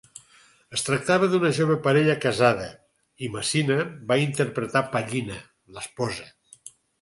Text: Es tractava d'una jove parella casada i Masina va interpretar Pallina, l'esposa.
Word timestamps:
Es 0.75 0.83
tractava 0.85 1.27
d'una 1.33 1.51
jove 1.57 1.75
parella 1.87 2.15
casada 2.23 2.65
i 3.27 3.29
Masina 3.35 3.77
va 4.13 4.19
interpretar 4.23 4.83
Pallina, 4.97 5.39
l'esposa. 5.77 6.27